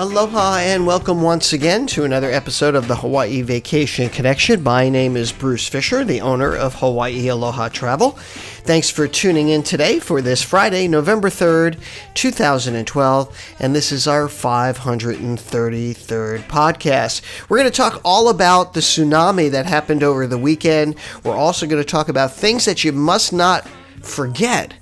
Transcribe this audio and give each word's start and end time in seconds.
Aloha 0.00 0.58
and 0.58 0.86
welcome 0.86 1.22
once 1.22 1.52
again 1.52 1.88
to 1.88 2.04
another 2.04 2.30
episode 2.30 2.76
of 2.76 2.86
the 2.86 2.94
Hawaii 2.94 3.42
Vacation 3.42 4.08
Connection. 4.08 4.62
My 4.62 4.88
name 4.88 5.16
is 5.16 5.32
Bruce 5.32 5.66
Fisher, 5.66 6.04
the 6.04 6.20
owner 6.20 6.54
of 6.54 6.76
Hawaii 6.76 7.26
Aloha 7.26 7.68
Travel. 7.68 8.12
Thanks 8.12 8.90
for 8.90 9.08
tuning 9.08 9.48
in 9.48 9.64
today 9.64 9.98
for 9.98 10.22
this 10.22 10.40
Friday, 10.40 10.86
November 10.86 11.28
3rd, 11.28 11.80
2012, 12.14 13.56
and 13.58 13.74
this 13.74 13.90
is 13.90 14.06
our 14.06 14.28
533rd 14.28 16.44
podcast. 16.44 17.22
We're 17.48 17.58
going 17.58 17.68
to 17.68 17.76
talk 17.76 18.00
all 18.04 18.28
about 18.28 18.74
the 18.74 18.80
tsunami 18.80 19.50
that 19.50 19.66
happened 19.66 20.04
over 20.04 20.28
the 20.28 20.38
weekend. 20.38 20.94
We're 21.24 21.36
also 21.36 21.66
going 21.66 21.82
to 21.82 21.90
talk 21.90 22.08
about 22.08 22.32
things 22.32 22.66
that 22.66 22.84
you 22.84 22.92
must 22.92 23.32
not 23.32 23.66
forget 24.00 24.74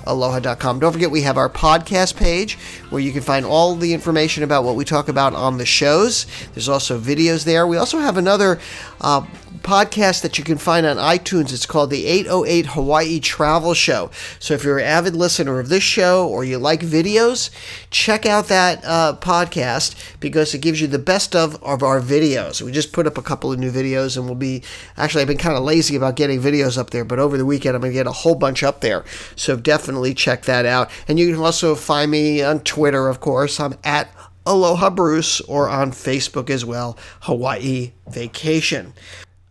aloha.com. 0.05 0.79
Don't 0.79 0.91
forget, 0.91 1.09
we 1.09 1.23
have 1.23 1.39
our 1.39 1.49
podcast 1.49 2.15
page 2.15 2.55
where 2.91 3.01
you 3.01 3.11
can 3.11 3.23
find 3.23 3.47
all 3.47 3.73
the 3.73 3.95
information 3.95 4.43
about 4.43 4.63
what 4.63 4.75
we 4.75 4.85
talk 4.85 5.09
about 5.09 5.33
on 5.33 5.57
the 5.57 5.65
shows. 5.65 6.27
There's 6.53 6.69
also 6.69 6.99
videos 6.99 7.45
there. 7.45 7.65
We 7.65 7.77
also 7.77 7.97
have 7.97 8.15
another 8.15 8.59
uh, 9.01 9.25
podcast 9.69 10.23
that 10.23 10.39
you 10.39 10.43
can 10.43 10.57
find 10.57 10.83
on 10.83 10.97
iTunes. 10.97 11.53
It's 11.53 11.67
called 11.67 11.91
the 11.91 12.07
808 12.07 12.65
Hawaii 12.65 13.19
Travel 13.19 13.75
Show. 13.75 14.09
So 14.39 14.55
if 14.55 14.63
you're 14.63 14.79
an 14.79 14.85
avid 14.85 15.15
listener 15.15 15.59
of 15.59 15.69
this 15.69 15.83
show 15.83 16.27
or 16.27 16.43
you 16.43 16.57
like 16.57 16.81
videos, 16.81 17.51
check 17.91 18.25
out 18.25 18.47
that 18.47 18.83
uh, 18.83 19.15
podcast 19.21 19.93
because 20.19 20.55
it 20.55 20.61
gives 20.61 20.81
you 20.81 20.87
the 20.87 20.97
best 20.97 21.35
of, 21.35 21.63
of 21.63 21.83
our 21.83 22.01
videos. 22.01 22.63
We 22.63 22.71
just 22.71 22.93
put 22.93 23.05
up 23.05 23.15
a 23.15 23.21
couple 23.21 23.51
of 23.51 23.59
new 23.59 23.71
videos 23.71 24.17
and 24.17 24.25
we'll 24.25 24.33
be 24.33 24.63
actually, 24.97 25.21
I've 25.21 25.27
been 25.27 25.37
kind 25.37 25.55
of 25.55 25.61
lazy 25.61 25.95
about 25.95 26.15
getting 26.15 26.41
videos 26.41 26.75
up 26.75 26.89
there, 26.89 27.05
but 27.05 27.19
over 27.19 27.37
the 27.37 27.45
weekend 27.45 27.75
I'm 27.75 27.81
going 27.81 27.93
to 27.93 27.99
get 27.99 28.07
a 28.07 28.11
whole 28.11 28.33
bunch 28.33 28.63
up 28.63 28.81
there. 28.81 29.05
So 29.35 29.55
definitely 29.55 30.15
check 30.15 30.45
that 30.45 30.65
out. 30.65 30.89
And 31.07 31.19
you 31.19 31.31
can 31.31 31.43
also 31.43 31.75
find 31.75 32.09
me 32.09 32.41
on 32.41 32.61
Twitter, 32.61 33.07
of 33.07 33.19
course. 33.19 33.59
I'm 33.59 33.75
at 33.83 34.11
Aloha 34.47 34.89
Bruce 34.89 35.41
or 35.41 35.69
on 35.69 35.91
Facebook 35.91 36.49
as 36.49 36.65
well, 36.65 36.97
Hawaii 37.21 37.91
Vacation. 38.09 38.95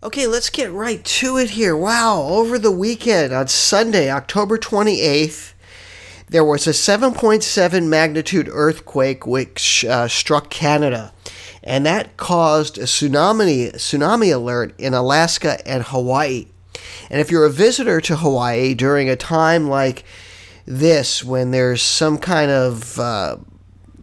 Okay, 0.01 0.29
let's 0.29 0.49
get 0.49 0.71
right 0.71 1.05
to 1.05 1.39
it 1.39 1.51
here. 1.51 1.77
Wow, 1.77 2.23
over 2.23 2.57
the 2.57 2.71
weekend 2.71 3.33
on 3.33 3.49
Sunday, 3.49 4.09
October 4.09 4.57
28th, 4.57 5.55
there 6.29 6.45
was 6.45 6.69
a 6.69 6.71
7.7 6.71 7.89
magnitude 7.89 8.49
earthquake 8.49 9.27
which 9.27 9.85
uh, 9.85 10.07
struck 10.07 10.51
Canada. 10.51 11.13
And 11.65 11.85
that 11.85 12.17
caused 12.17 12.79
a 12.79 12.83
tsunami, 12.83 13.73
tsunami 13.73 14.33
alert 14.33 14.73
in 14.79 14.95
Alaska 14.95 15.59
and 15.69 15.83
Hawaii. 15.83 16.47
And 17.11 17.21
if 17.21 17.33
you're 17.33 17.47
a 17.47 17.51
visitor 17.51 18.01
to 18.03 18.19
Hawaii 18.19 18.75
during 18.75 19.11
a 19.11 19.17
time 19.17 19.69
like 19.69 20.05
this, 20.65 21.25
when 21.25 21.51
there's 21.51 21.83
some 21.83 22.19
kind 22.19 22.53
of 22.53 23.01
uh, 23.01 23.39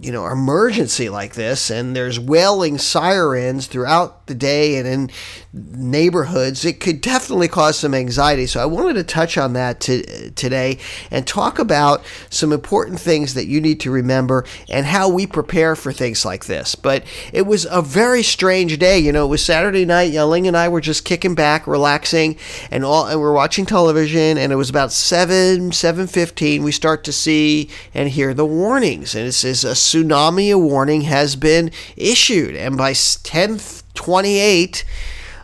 you 0.02 0.12
know 0.12 0.28
emergency 0.28 1.10
like 1.10 1.36
this 1.36 1.70
and 1.70 1.96
there's 1.96 2.20
wailing 2.20 2.78
sirens 2.78 3.68
throughout 3.68 4.28
the 4.28 4.36
day 4.36 4.78
and 4.78 4.88
in 4.88 5.10
neighborhoods 5.54 6.66
it 6.66 6.82
could 6.82 7.00
definitely 7.00 7.48
cause 7.48 7.80
some 7.80 7.94
anxiety. 7.94 8.46
So 8.46 8.62
i 8.62 8.66
wanted 8.66 8.96
to 8.96 9.04
touch 9.04 9.38
on 9.38 9.54
that 9.54 9.80
to, 9.82 10.32
today 10.32 10.80
and 11.10 11.26
talk 11.26 11.60
about 11.60 12.04
some 12.30 12.52
important 12.52 13.00
things 13.00 13.36
that 13.36 13.46
you 13.46 13.62
need 13.62 13.80
to 13.82 13.92
remember 13.92 14.46
and 14.70 14.86
how 14.86 15.08
we 15.08 15.26
prepare 15.26 15.76
for 15.76 15.94
things 15.94 16.26
like 16.26 16.46
this. 16.46 16.76
But 16.76 17.06
it 17.32 17.44
was 17.44 17.66
a 17.70 17.82
very 17.82 18.22
strange 18.22 18.78
day. 18.78 19.00
You 19.00 19.14
know 19.14 19.26
it 19.26 19.30
was 19.30 19.46
saturday 19.46 19.86
night. 19.86 20.12
Yaling 20.12 20.48
and 20.48 20.58
i 20.58 20.68
were 20.68 20.82
just 20.82 21.06
kicking 21.06 21.36
back 21.36 21.68
relaxing 21.68 22.38
and 22.70 22.84
all 22.84 23.08
and 23.08 23.20
we're 23.20 23.34
watching 23.34 23.66
television 23.66 24.38
and 24.38 24.52
it 24.52 24.56
was 24.56 24.70
about 24.70 24.92
7 24.92 25.72
7.15 25.72 26.64
we 26.64 26.72
start 26.72 27.04
to 27.06 27.14
see 27.14 27.70
and 27.94 28.10
hear 28.10 28.34
the 28.34 28.46
warnings 28.46 29.16
and 29.16 29.28
it 29.28 29.32
says 29.32 29.64
a 29.64 29.76
tsunami 29.96 30.60
warning 30.60 31.02
has 31.02 31.36
been 31.36 31.72
issued, 31.96 32.56
and 32.56 32.78
by 32.78 32.90
1028, 32.90 34.86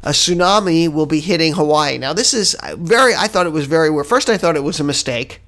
a 0.03 0.09
tsunami 0.09 0.91
will 0.91 1.05
be 1.05 1.19
hitting 1.19 1.53
Hawaii. 1.53 1.97
Now, 1.97 2.13
this 2.13 2.33
is 2.33 2.55
very, 2.75 3.13
I 3.15 3.27
thought 3.27 3.45
it 3.45 3.51
was 3.51 3.67
very 3.67 3.89
weird. 3.89 4.07
First, 4.07 4.29
I 4.29 4.37
thought 4.37 4.55
it 4.55 4.63
was 4.63 4.79
a 4.79 4.83
mistake 4.83 5.41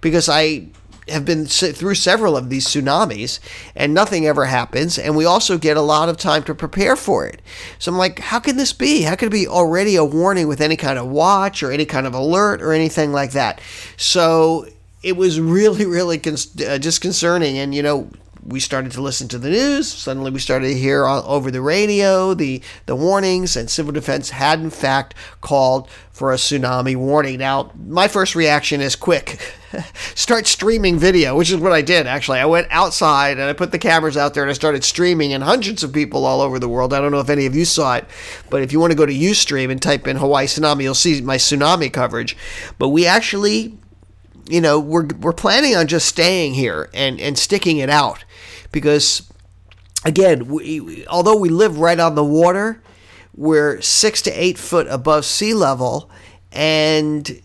because 0.00 0.28
I 0.28 0.68
have 1.08 1.24
been 1.24 1.46
through 1.46 1.94
several 1.94 2.36
of 2.36 2.50
these 2.50 2.66
tsunamis 2.66 3.38
and 3.76 3.94
nothing 3.94 4.26
ever 4.26 4.46
happens. 4.46 4.98
And 4.98 5.16
we 5.16 5.24
also 5.24 5.56
get 5.56 5.76
a 5.76 5.82
lot 5.82 6.08
of 6.08 6.16
time 6.16 6.42
to 6.44 6.54
prepare 6.54 6.96
for 6.96 7.26
it. 7.26 7.40
So 7.78 7.92
I'm 7.92 7.98
like, 7.98 8.18
how 8.18 8.40
can 8.40 8.56
this 8.56 8.72
be? 8.72 9.02
How 9.02 9.14
could 9.14 9.28
it 9.28 9.32
be 9.32 9.46
already 9.46 9.94
a 9.96 10.04
warning 10.04 10.48
with 10.48 10.60
any 10.60 10.76
kind 10.76 10.98
of 10.98 11.06
watch 11.06 11.62
or 11.62 11.70
any 11.70 11.84
kind 11.84 12.06
of 12.06 12.14
alert 12.14 12.60
or 12.60 12.72
anything 12.72 13.12
like 13.12 13.32
that? 13.32 13.60
So 13.96 14.66
it 15.02 15.16
was 15.16 15.38
really, 15.56 15.86
really 15.86 16.18
con- 16.18 16.36
uh, 16.66 16.78
disconcerting. 16.78 17.58
And, 17.58 17.74
you 17.74 17.82
know, 17.82 18.10
we 18.46 18.60
started 18.60 18.92
to 18.92 19.02
listen 19.02 19.26
to 19.28 19.38
the 19.38 19.50
news. 19.50 19.92
Suddenly, 19.92 20.30
we 20.30 20.38
started 20.38 20.68
to 20.68 20.78
hear 20.78 21.04
over 21.06 21.50
the 21.50 21.60
radio 21.60 22.32
the, 22.32 22.62
the 22.86 22.94
warnings, 22.94 23.56
and 23.56 23.68
Civil 23.68 23.92
Defense 23.92 24.30
had, 24.30 24.60
in 24.60 24.70
fact, 24.70 25.14
called 25.40 25.90
for 26.12 26.32
a 26.32 26.36
tsunami 26.36 26.96
warning. 26.96 27.38
Now, 27.38 27.72
my 27.76 28.08
first 28.08 28.34
reaction 28.34 28.80
is 28.80 28.96
quick 28.96 29.38
start 30.14 30.46
streaming 30.46 30.98
video, 30.98 31.36
which 31.36 31.50
is 31.50 31.56
what 31.56 31.72
I 31.72 31.82
did 31.82 32.06
actually. 32.06 32.38
I 32.38 32.46
went 32.46 32.68
outside 32.70 33.32
and 33.32 33.42
I 33.42 33.52
put 33.52 33.72
the 33.72 33.78
cameras 33.78 34.16
out 34.16 34.32
there 34.32 34.42
and 34.42 34.50
I 34.50 34.54
started 34.54 34.84
streaming, 34.84 35.32
and 35.32 35.42
hundreds 35.42 35.82
of 35.82 35.92
people 35.92 36.24
all 36.24 36.40
over 36.40 36.58
the 36.58 36.68
world. 36.68 36.92
I 36.92 37.00
don't 37.00 37.12
know 37.12 37.20
if 37.20 37.28
any 37.28 37.46
of 37.46 37.54
you 37.54 37.64
saw 37.64 37.96
it, 37.96 38.06
but 38.48 38.62
if 38.62 38.72
you 38.72 38.80
want 38.80 38.92
to 38.92 38.96
go 38.96 39.06
to 39.06 39.12
Ustream 39.12 39.70
and 39.70 39.80
type 39.80 40.06
in 40.06 40.16
Hawaii 40.16 40.46
tsunami, 40.46 40.84
you'll 40.84 40.94
see 40.94 41.20
my 41.20 41.36
tsunami 41.36 41.92
coverage. 41.92 42.36
But 42.78 42.88
we 42.88 43.06
actually 43.06 43.76
you 44.48 44.60
know, 44.60 44.78
we're, 44.78 45.06
we're 45.20 45.32
planning 45.32 45.76
on 45.76 45.86
just 45.86 46.06
staying 46.06 46.54
here 46.54 46.88
and, 46.94 47.20
and 47.20 47.38
sticking 47.38 47.78
it 47.78 47.90
out 47.90 48.24
because, 48.72 49.30
again, 50.04 50.46
we, 50.46 51.06
although 51.06 51.36
we 51.36 51.48
live 51.48 51.78
right 51.78 51.98
on 51.98 52.14
the 52.14 52.24
water, 52.24 52.82
we're 53.34 53.80
six 53.80 54.22
to 54.22 54.30
eight 54.30 54.58
foot 54.58 54.86
above 54.88 55.24
sea 55.24 55.54
level, 55.54 56.10
and 56.52 57.42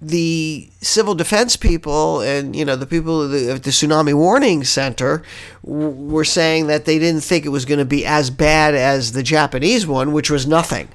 the 0.00 0.70
civil 0.80 1.14
defense 1.14 1.56
people 1.56 2.20
and 2.20 2.54
you 2.54 2.64
know 2.64 2.76
the 2.76 2.86
people 2.86 3.24
at 3.24 3.30
the, 3.32 3.58
the 3.58 3.70
tsunami 3.70 4.14
warning 4.14 4.62
center 4.62 5.24
w- 5.64 5.88
were 5.88 6.24
saying 6.24 6.68
that 6.68 6.84
they 6.84 7.00
didn't 7.00 7.22
think 7.22 7.44
it 7.44 7.48
was 7.48 7.64
going 7.64 7.80
to 7.80 7.84
be 7.84 8.06
as 8.06 8.30
bad 8.30 8.76
as 8.76 9.10
the 9.10 9.24
Japanese 9.24 9.88
one, 9.88 10.12
which 10.12 10.30
was 10.30 10.46
nothing. 10.46 10.88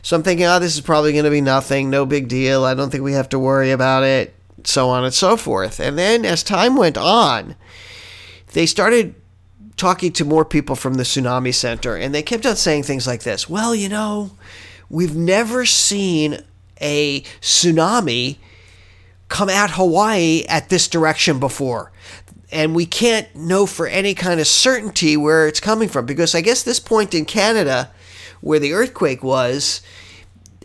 So 0.00 0.16
I'm 0.16 0.22
thinking, 0.22 0.46
oh, 0.46 0.58
this 0.60 0.76
is 0.76 0.80
probably 0.80 1.12
going 1.12 1.24
to 1.24 1.30
be 1.30 1.42
nothing, 1.42 1.90
no 1.90 2.06
big 2.06 2.28
deal. 2.28 2.64
I 2.64 2.72
don't 2.72 2.88
think 2.88 3.04
we 3.04 3.12
have 3.12 3.28
to 3.30 3.38
worry 3.38 3.70
about 3.70 4.04
it 4.04 4.34
so 4.68 4.90
on 4.90 5.04
and 5.04 5.14
so 5.14 5.36
forth. 5.36 5.80
And 5.80 5.98
then 5.98 6.24
as 6.24 6.42
time 6.42 6.76
went 6.76 6.96
on, 6.96 7.56
they 8.52 8.66
started 8.66 9.14
talking 9.76 10.12
to 10.12 10.24
more 10.24 10.44
people 10.44 10.76
from 10.76 10.94
the 10.94 11.04
Tsunami 11.04 11.54
Center, 11.54 11.96
and 11.96 12.14
they 12.14 12.22
kept 12.22 12.44
on 12.44 12.56
saying 12.56 12.82
things 12.82 13.06
like 13.06 13.22
this 13.22 13.48
Well, 13.48 13.74
you 13.74 13.88
know, 13.88 14.32
we've 14.90 15.16
never 15.16 15.64
seen 15.64 16.42
a 16.80 17.22
tsunami 17.40 18.36
come 19.28 19.48
at 19.48 19.70
Hawaii 19.70 20.44
at 20.48 20.68
this 20.68 20.88
direction 20.88 21.38
before. 21.38 21.92
And 22.50 22.74
we 22.74 22.86
can't 22.86 23.34
know 23.36 23.66
for 23.66 23.86
any 23.86 24.14
kind 24.14 24.40
of 24.40 24.46
certainty 24.46 25.18
where 25.18 25.46
it's 25.46 25.60
coming 25.60 25.88
from 25.88 26.06
because 26.06 26.34
I 26.34 26.40
guess 26.40 26.62
this 26.62 26.80
point 26.80 27.12
in 27.12 27.26
Canada 27.26 27.90
where 28.40 28.58
the 28.58 28.72
earthquake 28.72 29.22
was 29.22 29.82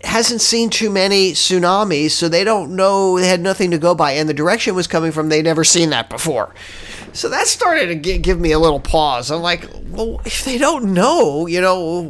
hasn't 0.04 0.42
seen 0.42 0.70
too 0.70 0.90
many 0.90 1.32
tsunamis, 1.32 2.12
so 2.12 2.28
they 2.28 2.44
don't 2.44 2.76
know, 2.76 3.18
they 3.20 3.28
had 3.28 3.42
nothing 3.42 3.72
to 3.72 3.78
go 3.78 3.96
by. 3.96 4.12
And 4.12 4.28
the 4.28 4.34
direction 4.34 4.76
was 4.76 4.88
coming 4.88 5.12
from, 5.12 5.30
they'd 5.30 5.44
never 5.44 5.64
seen 5.64 5.90
that 5.92 6.10
before. 6.10 6.54
So 7.14 7.30
that 7.30 7.48
started 7.48 8.04
to 8.04 8.18
give 8.18 8.40
me 8.40 8.52
a 8.52 8.60
little 8.60 8.80
pause. 8.80 9.30
I'm 9.30 9.42
like, 9.42 9.70
well, 9.90 10.20
if 10.26 10.46
they 10.46 10.58
don't 10.58 10.94
know, 10.94 11.46
you 11.46 11.62
know, 11.62 12.04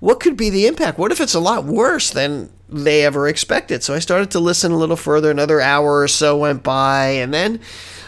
what 0.00 0.20
could 0.20 0.36
be 0.36 0.50
the 0.50 0.66
impact? 0.66 0.98
What 0.98 1.12
if 1.12 1.20
it's 1.20 1.34
a 1.34 1.40
lot 1.40 1.64
worse 1.64 2.10
than 2.10 2.50
they 2.68 3.04
ever 3.04 3.28
expected? 3.28 3.82
So 3.82 3.94
I 3.94 3.98
started 3.98 4.30
to 4.30 4.40
listen 4.40 4.72
a 4.72 4.78
little 4.78 4.96
further. 4.96 5.30
Another 5.30 5.60
hour 5.60 6.00
or 6.00 6.08
so 6.08 6.36
went 6.36 6.62
by, 6.62 7.08
and 7.08 7.32
then 7.32 7.60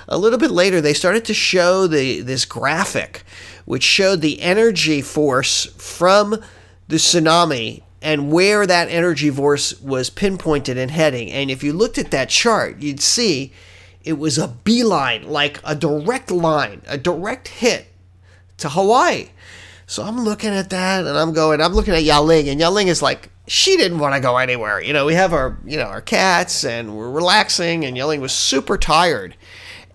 a 0.09 0.17
little 0.17 0.39
bit 0.39 0.51
later, 0.51 0.81
they 0.81 0.95
started 0.95 1.27
to 1.27 1.35
show 1.35 1.87
the 1.87 2.23
this 2.23 2.47
graphic, 2.47 3.23
which 3.67 3.83
showed 3.83 4.23
the 4.23 4.41
energy 4.41 5.03
force 5.03 5.67
from 5.77 6.43
the 6.89 6.97
tsunami 6.97 7.83
and 8.01 8.31
where 8.31 8.67
that 8.67 8.89
energy 8.89 9.31
force 9.31 9.81
was 9.81 10.11
pinpointed 10.11 10.79
and 10.79 10.91
heading. 10.91 11.31
And 11.31 11.51
if 11.51 11.63
you 11.63 11.73
looked 11.73 11.99
at 11.99 12.11
that 12.13 12.29
chart, 12.29 12.81
you'd 12.81 13.01
see 13.01 13.53
it 14.05 14.19
was 14.19 14.39
a 14.39 14.49
beeline, 14.49 15.29
like 15.29 15.61
a 15.65 15.75
direct 15.75 16.31
line, 16.31 16.83
a 16.87 16.97
direct 16.97 17.49
hit 17.49 17.87
to 18.59 18.69
Hawaii. 18.69 19.31
So 19.87 20.03
I'm 20.03 20.21
looking 20.21 20.51
at 20.51 20.71
that 20.71 21.07
and 21.07 21.17
I'm 21.17 21.33
going, 21.33 21.61
I'm 21.61 21.73
looking 21.73 21.95
at 21.95 22.03
Yaling, 22.03 22.51
and 22.51 22.61
Yaling 22.61 22.87
is 22.87 23.03
like, 23.03 23.31
she 23.47 23.77
didn't 23.77 23.99
want 23.99 24.15
to 24.15 24.21
go 24.21 24.37
anywhere. 24.37 24.83
You 24.83 24.93
know, 24.93 25.07
we 25.07 25.15
have 25.15 25.33
our, 25.33 25.59
you 25.65 25.79
know, 25.79 25.85
our 25.85 26.03
cats 26.03 26.65
and 26.65 26.97
we're 26.97 27.11
relaxing, 27.11 27.85
and 27.85 27.97
Yaling 27.97 28.21
was 28.21 28.33
super 28.33 28.77
tired. 28.77 29.35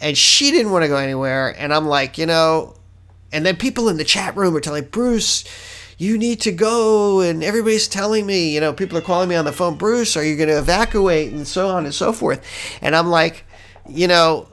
And 0.02 0.18
she 0.18 0.52
didn't 0.52 0.72
want 0.72 0.84
to 0.84 0.90
go 0.90 0.98
anywhere. 0.98 1.56
And 1.58 1.74
I'm 1.74 1.86
like, 1.86 2.18
you 2.18 2.26
know, 2.26 2.76
and 3.32 3.46
then 3.46 3.56
people 3.56 3.88
in 3.88 3.98
the 3.98 4.04
chat 4.04 4.36
room 4.36 4.56
are 4.56 4.60
telling 4.60 4.86
Bruce, 4.86 5.44
you 6.04 6.18
need 6.18 6.42
to 6.42 6.52
go 6.52 7.22
and 7.22 7.44
everybody's 7.44 7.88
telling 7.88 8.26
me 8.26 8.54
you 8.54 8.60
know 8.60 8.74
people 8.74 8.98
are 8.98 9.02
calling 9.02 9.30
me 9.30 9.36
on 9.36 9.46
the 9.46 9.52
phone 9.52 9.76
bruce 9.76 10.16
are 10.18 10.24
you 10.24 10.36
going 10.36 10.50
to 10.50 10.58
evacuate? 10.58 11.32
and 11.32 11.48
so 11.48 11.70
on 11.70 11.86
and 11.86 11.94
so 11.94 12.12
forth. 12.14 12.42
And 12.82 12.96
i'm 12.96 13.08
like 13.08 13.46
you 13.88 14.08
know 14.08 14.48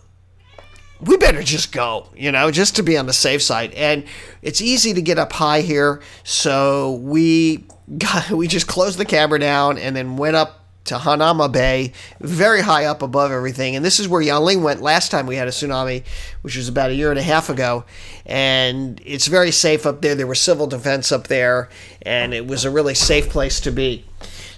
we 1.03 1.17
better 1.17 1.43
just 1.43 1.73
go, 1.73 2.09
you 2.15 2.31
know, 2.31 2.51
just 2.51 2.77
to 2.77 2.83
be 2.83 2.97
on 2.99 3.07
the 3.07 3.13
safe 3.13 3.43
side. 3.43 3.73
And 3.73 4.05
it's 4.43 4.61
easy 4.61 4.93
to 4.95 5.03
get 5.03 5.19
up 5.19 5.33
high 5.33 5.63
here, 5.63 6.03
so 6.25 6.95
we 7.03 7.65
got, 7.99 8.31
we 8.31 8.49
just 8.49 8.67
closed 8.67 8.99
the 8.99 9.05
camera 9.05 9.39
down 9.39 9.79
and 9.79 9.97
then 9.97 10.17
went 10.17 10.37
up 10.37 10.60
to 10.91 10.97
Hanauma 10.97 11.51
Bay, 11.51 11.93
very 12.21 12.61
high 12.63 12.85
up 12.85 13.01
above 13.01 13.31
everything. 13.31 13.77
And 13.77 13.85
this 13.85 14.01
is 14.01 14.09
where 14.09 14.21
Yaling 14.21 14.63
went 14.63 14.83
last 14.83 15.11
time 15.11 15.27
we 15.27 15.37
had 15.37 15.49
a 15.49 15.53
tsunami, 15.53 16.05
which 16.43 16.57
was 16.57 16.69
about 16.69 16.91
a 16.91 16.95
year 16.95 17.11
and 17.11 17.19
a 17.19 17.23
half 17.23 17.49
ago. 17.49 17.85
And 18.27 19.01
it's 19.05 19.29
very 19.29 19.53
safe 19.53 19.87
up 19.87 20.03
there. 20.03 20.15
There 20.15 20.27
was 20.27 20.41
civil 20.41 20.67
defense 20.67 21.13
up 21.13 21.29
there, 21.29 21.69
and 22.03 22.35
it 22.35 22.47
was 22.47 22.65
a 22.65 22.71
really 22.71 22.95
safe 22.95 23.31
place 23.31 23.61
to 23.61 23.71
be. 23.71 24.05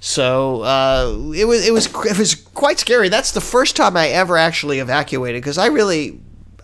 So 0.00 0.62
uh, 0.62 1.16
it 1.36 1.44
was 1.44 1.66
it 1.66 1.72
was 1.72 1.86
it 1.86 2.18
was 2.18 2.34
quite 2.34 2.78
scary. 2.78 3.08
That's 3.08 3.32
the 3.32 3.40
first 3.40 3.76
time 3.76 3.96
I 3.96 4.08
ever 4.08 4.36
actually 4.36 4.78
evacuated 4.80 5.42
because 5.42 5.58
I 5.58 5.66
really 5.66 6.20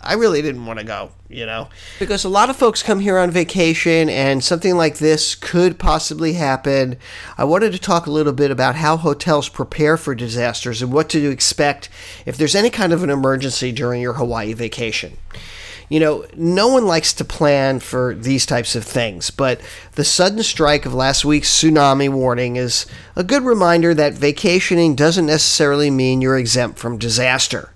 I 0.08 0.14
really 0.14 0.40
didn't 0.40 0.64
want 0.64 0.78
to 0.78 0.86
go, 0.86 1.10
you 1.28 1.44
know, 1.44 1.68
because 1.98 2.24
a 2.24 2.30
lot 2.30 2.48
of 2.48 2.56
folks 2.56 2.82
come 2.82 3.00
here 3.00 3.18
on 3.18 3.30
vacation 3.30 4.08
and 4.08 4.42
something 4.42 4.74
like 4.74 4.96
this 4.96 5.34
could 5.34 5.78
possibly 5.78 6.32
happen. 6.32 6.96
I 7.36 7.44
wanted 7.44 7.72
to 7.72 7.78
talk 7.78 8.06
a 8.06 8.10
little 8.10 8.32
bit 8.32 8.50
about 8.50 8.76
how 8.76 8.96
hotels 8.96 9.50
prepare 9.50 9.98
for 9.98 10.14
disasters 10.14 10.80
and 10.80 10.94
what 10.94 11.10
to 11.10 11.30
expect 11.30 11.90
if 12.24 12.38
there's 12.38 12.54
any 12.54 12.70
kind 12.70 12.94
of 12.94 13.02
an 13.02 13.10
emergency 13.10 13.70
during 13.70 14.00
your 14.00 14.14
Hawaii 14.14 14.54
vacation. 14.54 15.18
You 15.90 16.00
know, 16.00 16.24
no 16.34 16.68
one 16.68 16.86
likes 16.86 17.12
to 17.12 17.24
plan 17.24 17.78
for 17.78 18.14
these 18.14 18.46
types 18.46 18.74
of 18.74 18.84
things, 18.84 19.30
but 19.30 19.60
the 19.92 20.04
sudden 20.04 20.42
strike 20.42 20.86
of 20.86 20.94
last 20.94 21.26
week's 21.26 21.50
tsunami 21.50 22.08
warning 22.08 22.56
is 22.56 22.86
a 23.14 23.22
good 23.22 23.42
reminder 23.42 23.92
that 23.92 24.14
vacationing 24.14 24.94
doesn't 24.94 25.26
necessarily 25.26 25.90
mean 25.90 26.22
you're 26.22 26.38
exempt 26.38 26.78
from 26.78 26.96
disaster 26.96 27.74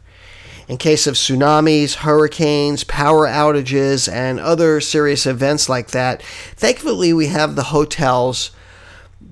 in 0.73 0.79
case 0.79 1.07
of 1.07 1.17
tsunamis, 1.17 1.97
hurricanes, 1.97 2.83
power 2.83 3.27
outages, 3.27 4.11
and 4.11 4.41
other 4.41 4.81
serious 4.81 5.27
events 5.27 5.69
like 5.69 5.89
that. 5.89 6.23
Thankfully, 6.57 7.13
we 7.13 7.27
have 7.27 7.57
the 7.57 7.65
hotels 7.65 8.53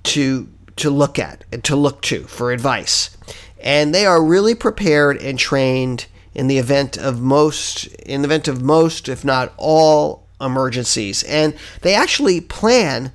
to 0.03 0.51
to 0.77 0.91
look 0.91 1.19
at 1.19 1.45
and 1.51 1.65
to 1.65 1.75
look 1.75 2.03
to 2.03 2.25
for 2.25 2.53
advice. 2.53 3.17
And 3.59 3.95
they 3.95 4.05
are 4.05 4.23
really 4.23 4.55
prepared 4.55 5.17
and 5.23 5.39
trained 5.39 6.05
in 6.35 6.47
the 6.47 6.59
event 6.59 6.99
of 6.99 7.23
most 7.23 7.87
in 7.87 8.21
the 8.21 8.29
event 8.29 8.47
of 8.47 8.61
most 8.61 9.09
if 9.09 9.25
not 9.25 9.55
all 9.57 10.27
emergencies. 10.43 11.23
And 11.23 11.57
they 11.81 11.95
actually 11.95 12.43
plan 12.43 13.13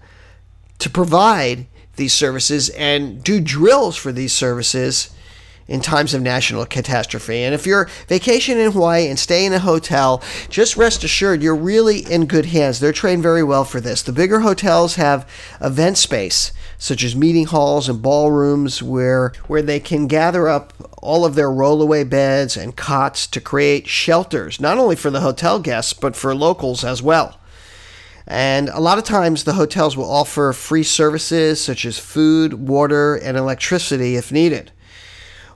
to 0.79 0.89
provide 0.89 1.67
these 1.95 2.13
services 2.13 2.69
and 2.69 3.23
do 3.23 3.39
drills 3.39 3.95
for 3.95 4.11
these 4.11 4.33
services 4.33 5.14
in 5.67 5.81
times 5.81 6.13
of 6.13 6.21
national 6.21 6.65
catastrophe. 6.65 7.43
And 7.43 7.55
if 7.55 7.65
you're 7.65 7.89
vacationing 8.07 8.65
in 8.65 8.71
Hawaii 8.71 9.07
and 9.07 9.17
stay 9.17 9.45
in 9.45 9.53
a 9.53 9.59
hotel, 9.59 10.21
just 10.49 10.77
rest 10.77 11.03
assured 11.03 11.41
you're 11.41 11.55
really 11.55 11.99
in 11.99 12.27
good 12.27 12.47
hands. 12.47 12.79
They're 12.79 12.93
trained 12.93 13.23
very 13.23 13.43
well 13.43 13.65
for 13.65 13.81
this. 13.81 14.01
The 14.01 14.11
bigger 14.11 14.41
hotels 14.41 14.95
have 14.95 15.27
event 15.61 15.97
space, 15.97 16.51
such 16.77 17.03
as 17.03 17.15
meeting 17.15 17.45
halls 17.45 17.89
and 17.89 18.01
ballrooms, 18.01 18.83
where 18.83 19.33
where 19.47 19.61
they 19.61 19.79
can 19.79 20.07
gather 20.07 20.47
up 20.47 20.73
all 21.01 21.25
of 21.25 21.35
their 21.35 21.49
rollaway 21.49 22.07
beds 22.07 22.57
and 22.57 22.75
cots 22.75 23.27
to 23.27 23.41
create 23.41 23.87
shelters, 23.87 24.59
not 24.59 24.77
only 24.77 24.95
for 24.95 25.09
the 25.09 25.21
hotel 25.21 25.59
guests 25.59 25.93
but 25.93 26.15
for 26.15 26.35
locals 26.35 26.83
as 26.83 27.01
well. 27.01 27.39
And 28.27 28.69
a 28.69 28.79
lot 28.79 28.97
of 28.97 29.03
times 29.03 29.43
the 29.43 29.53
hotels 29.53 29.95
will 29.95 30.09
offer 30.09 30.51
free 30.51 30.83
services 30.83 31.63
such 31.63 31.85
as 31.85 31.99
food, 31.99 32.53
water, 32.53 33.15
and 33.15 33.37
electricity 33.37 34.15
if 34.15 34.31
needed. 34.31 34.71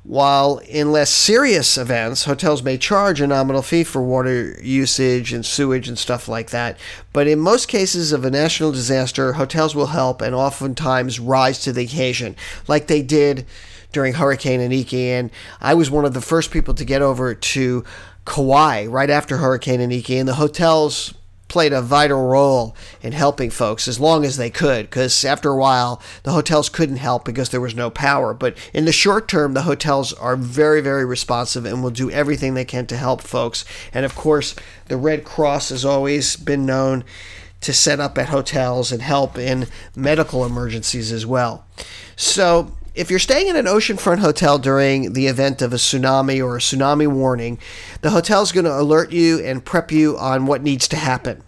While 0.03 0.59
in 0.59 0.91
less 0.91 1.09
serious 1.09 1.77
events, 1.77 2.23
hotels 2.23 2.63
may 2.63 2.77
charge 2.77 3.19
a 3.19 3.27
nominal 3.27 3.61
fee 3.61 3.83
for 3.83 4.01
water 4.01 4.57
usage 4.63 5.33
and 5.33 5.45
sewage 5.45 5.87
and 5.87 5.99
stuff 5.99 6.27
like 6.27 6.51
that. 6.51 6.77
But 7.11 7.27
in 7.27 7.39
most 7.39 7.67
cases 7.67 8.11
of 8.11 8.23
a 8.23 8.31
national 8.31 8.71
disaster, 8.71 9.33
hotels 9.33 9.75
will 9.75 9.87
help 9.87 10.21
and 10.21 10.33
oftentimes 10.33 11.19
rise 11.19 11.59
to 11.63 11.73
the 11.73 11.83
occasion, 11.83 12.35
like 12.67 12.87
they 12.87 13.01
did 13.01 13.45
during 13.91 14.13
Hurricane 14.13 14.61
Iniki. 14.61 15.07
And 15.07 15.31
I 15.59 15.73
was 15.73 15.91
one 15.91 16.05
of 16.05 16.13
the 16.13 16.21
first 16.21 16.51
people 16.51 16.73
to 16.75 16.85
get 16.85 17.01
over 17.01 17.35
to 17.35 17.83
Kauai 18.25 18.85
right 18.85 19.09
after 19.09 19.37
Hurricane 19.37 19.79
Iniki, 19.79 20.17
and 20.19 20.29
the 20.29 20.35
hotels 20.35 21.13
played 21.49 21.73
a 21.73 21.81
vital 21.81 22.25
role 22.25 22.75
in 23.01 23.11
helping 23.11 23.49
folks 23.49 23.87
as 23.87 23.99
long 23.99 24.23
as 24.23 24.37
they 24.37 24.49
could 24.49 24.85
because 24.85 25.25
after 25.25 25.49
a 25.49 25.57
while 25.57 26.01
the 26.23 26.31
hotels 26.31 26.69
couldn't 26.69 26.97
help 26.97 27.25
because 27.25 27.49
there 27.49 27.59
was 27.59 27.75
no 27.75 27.89
power. 27.89 28.33
But 28.33 28.57
in 28.73 28.85
the 28.85 28.91
short 28.91 29.27
term 29.27 29.53
the 29.53 29.63
hotels 29.63 30.13
are 30.13 30.37
very 30.37 30.79
very 30.79 31.03
responsive 31.03 31.65
and 31.65 31.83
will 31.83 31.89
do 31.89 32.09
everything 32.11 32.53
they 32.53 32.65
can 32.65 32.85
to 32.87 32.97
help 32.97 33.21
folks. 33.21 33.65
And 33.93 34.05
of 34.05 34.15
course 34.15 34.55
the 34.87 34.97
red 34.97 35.25
cross 35.25 35.69
has 35.69 35.83
always 35.83 36.35
been 36.37 36.65
known 36.65 37.03
to 37.61 37.73
set 37.73 37.99
up 37.99 38.17
at 38.17 38.29
hotels 38.29 38.91
and 38.91 39.01
help 39.01 39.37
in 39.37 39.67
medical 39.95 40.45
emergencies 40.45 41.11
as 41.11 41.25
well. 41.25 41.65
So 42.15 42.71
if 42.95 43.09
you're 43.09 43.19
staying 43.19 43.47
in 43.47 43.55
an 43.55 43.65
oceanfront 43.65 44.19
hotel 44.19 44.57
during 44.57 45.13
the 45.13 45.27
event 45.27 45.61
of 45.61 45.73
a 45.73 45.77
tsunami 45.77 46.43
or 46.43 46.57
a 46.57 46.59
tsunami 46.59 47.07
warning, 47.07 47.59
the 48.01 48.09
hotel 48.09 48.41
is 48.41 48.51
going 48.51 48.65
to 48.65 48.79
alert 48.79 49.11
you 49.11 49.39
and 49.39 49.63
prep 49.63 49.91
you 49.91 50.17
on 50.17 50.45
what 50.45 50.63
needs 50.63 50.87
to 50.89 50.95
happen. 50.95 51.43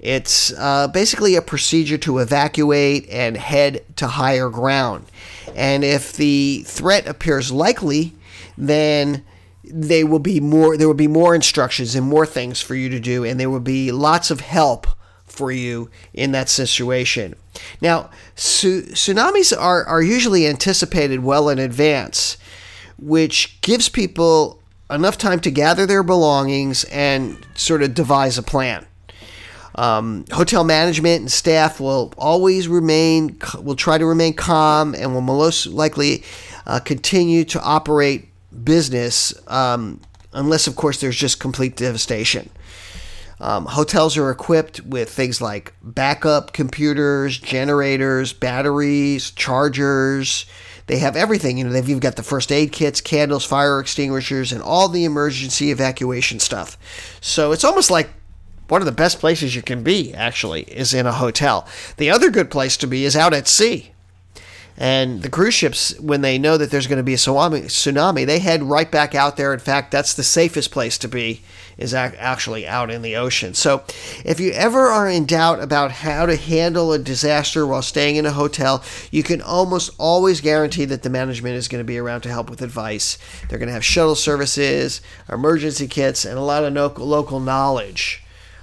It's 0.00 0.52
uh, 0.52 0.88
basically 0.88 1.34
a 1.34 1.42
procedure 1.42 1.98
to 1.98 2.18
evacuate 2.18 3.08
and 3.08 3.36
head 3.36 3.84
to 3.96 4.06
higher 4.06 4.48
ground. 4.48 5.06
And 5.56 5.82
if 5.82 6.12
the 6.12 6.62
threat 6.66 7.08
appears 7.08 7.50
likely, 7.50 8.12
then 8.56 9.24
they 9.64 10.04
will 10.04 10.18
be 10.18 10.40
more 10.40 10.76
there 10.76 10.86
will 10.86 10.94
be 10.94 11.08
more 11.08 11.34
instructions 11.34 11.94
and 11.94 12.06
more 12.06 12.24
things 12.24 12.60
for 12.60 12.74
you 12.74 12.88
to 12.88 12.98
do 12.98 13.22
and 13.22 13.38
there 13.38 13.50
will 13.50 13.60
be 13.60 13.92
lots 13.92 14.30
of 14.30 14.40
help 14.40 14.86
for 15.38 15.52
you 15.52 15.88
in 16.12 16.32
that 16.32 16.48
situation. 16.48 17.34
Now, 17.80 18.10
su- 18.34 18.82
tsunamis 18.82 19.56
are, 19.56 19.84
are 19.84 20.02
usually 20.02 20.46
anticipated 20.46 21.22
well 21.22 21.48
in 21.48 21.58
advance, 21.58 22.36
which 22.98 23.60
gives 23.60 23.88
people 23.88 24.60
enough 24.90 25.16
time 25.16 25.38
to 25.40 25.50
gather 25.50 25.86
their 25.86 26.02
belongings 26.02 26.84
and 26.84 27.38
sort 27.54 27.82
of 27.82 27.94
devise 27.94 28.36
a 28.36 28.42
plan. 28.42 28.84
Um, 29.76 30.24
hotel 30.32 30.64
management 30.64 31.20
and 31.20 31.30
staff 31.30 31.78
will 31.78 32.12
always 32.18 32.66
remain, 32.66 33.38
will 33.62 33.76
try 33.76 33.96
to 33.96 34.04
remain 34.04 34.34
calm 34.34 34.94
and 34.94 35.14
will 35.14 35.20
most 35.20 35.68
likely 35.68 36.24
uh, 36.66 36.80
continue 36.80 37.44
to 37.44 37.62
operate 37.62 38.28
business 38.64 39.32
um, 39.46 40.00
unless, 40.32 40.66
of 40.66 40.74
course, 40.74 41.00
there's 41.00 41.16
just 41.16 41.38
complete 41.38 41.76
devastation. 41.76 42.50
Um, 43.40 43.66
hotels 43.66 44.16
are 44.16 44.30
equipped 44.30 44.80
with 44.80 45.10
things 45.10 45.40
like 45.40 45.74
backup 45.82 46.52
computers, 46.52 47.38
generators, 47.38 48.32
batteries, 48.32 49.30
chargers. 49.30 50.46
They 50.86 50.98
have 50.98 51.16
everything. 51.16 51.58
You 51.58 51.64
know, 51.64 51.70
they've 51.70 51.88
even 51.88 52.00
got 52.00 52.16
the 52.16 52.22
first 52.22 52.50
aid 52.50 52.72
kits, 52.72 53.00
candles, 53.00 53.44
fire 53.44 53.78
extinguishers, 53.78 54.52
and 54.52 54.62
all 54.62 54.88
the 54.88 55.04
emergency 55.04 55.70
evacuation 55.70 56.40
stuff. 56.40 56.76
So 57.20 57.52
it's 57.52 57.64
almost 57.64 57.90
like 57.90 58.10
one 58.68 58.82
of 58.82 58.86
the 58.86 58.92
best 58.92 59.18
places 59.18 59.54
you 59.54 59.62
can 59.62 59.82
be, 59.82 60.12
actually, 60.14 60.62
is 60.62 60.92
in 60.92 61.06
a 61.06 61.12
hotel. 61.12 61.66
The 61.96 62.10
other 62.10 62.30
good 62.30 62.50
place 62.50 62.76
to 62.78 62.86
be 62.86 63.04
is 63.04 63.16
out 63.16 63.34
at 63.34 63.48
sea. 63.48 63.92
And 64.80 65.22
the 65.22 65.28
cruise 65.28 65.54
ships, 65.54 65.98
when 65.98 66.20
they 66.20 66.38
know 66.38 66.56
that 66.56 66.70
there's 66.70 66.86
going 66.86 66.98
to 66.98 67.02
be 67.02 67.14
a 67.14 67.16
tsunami, 67.16 68.24
they 68.24 68.38
head 68.38 68.62
right 68.62 68.88
back 68.88 69.12
out 69.12 69.36
there. 69.36 69.52
In 69.52 69.58
fact, 69.58 69.90
that's 69.90 70.14
the 70.14 70.22
safest 70.22 70.70
place 70.70 70.96
to 70.98 71.08
be, 71.08 71.42
is 71.76 71.92
actually 71.92 72.64
out 72.64 72.88
in 72.88 73.02
the 73.02 73.16
ocean. 73.16 73.54
So 73.54 73.82
if 74.24 74.38
you 74.38 74.52
ever 74.52 74.86
are 74.86 75.08
in 75.08 75.26
doubt 75.26 75.60
about 75.60 75.90
how 75.90 76.26
to 76.26 76.36
handle 76.36 76.92
a 76.92 76.98
disaster 77.00 77.66
while 77.66 77.82
staying 77.82 78.14
in 78.16 78.26
a 78.26 78.30
hotel, 78.30 78.84
you 79.10 79.24
can 79.24 79.42
almost 79.42 79.90
always 79.98 80.40
guarantee 80.40 80.84
that 80.84 81.02
the 81.02 81.10
management 81.10 81.56
is 81.56 81.66
going 81.66 81.80
to 81.80 81.84
be 81.84 81.98
around 81.98 82.20
to 82.20 82.30
help 82.30 82.48
with 82.48 82.62
advice. 82.62 83.18
They're 83.48 83.58
going 83.58 83.66
to 83.66 83.72
have 83.72 83.84
shuttle 83.84 84.14
services, 84.14 85.00
emergency 85.28 85.88
kits, 85.88 86.24
and 86.24 86.38
a 86.38 86.42
lot 86.42 86.62
of 86.62 86.98
local 86.98 87.40
knowledge 87.40 88.22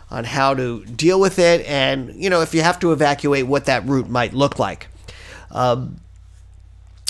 on 0.09 0.23
how 0.23 0.53
to 0.53 0.85
deal 0.85 1.19
with 1.19 1.39
it 1.39 1.65
and, 1.65 2.15
you 2.15 2.29
know, 2.29 2.39
if 2.39 2.53
you 2.53 2.61
have 2.61 2.79
to 2.79 2.93
evacuate, 2.93 3.47
what 3.47 3.65
that 3.65 3.85
route 3.85 4.07
might 4.07 4.33
look 4.33 4.59
like. 4.59 4.87
Um, 5.51 5.99